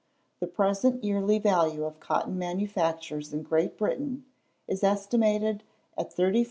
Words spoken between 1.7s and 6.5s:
of cotton manufactures in Great Britain is estimated at £34,000,000.